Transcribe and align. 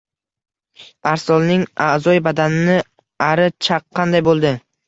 Arslonning 1.11 1.67
a’zoi 1.89 2.17
badanini 2.31 2.81
ari 3.29 3.49
chaqqanday 3.69 4.27
bo‘ldi. 4.31 4.57